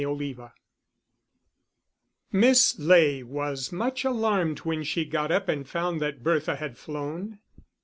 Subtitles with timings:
[0.01, 0.47] Chapter XXXIII
[2.31, 7.37] Miss Ley was much alarmed when she got up and found that Bertha had flown.